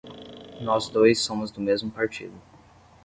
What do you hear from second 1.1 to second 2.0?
somos do mesmo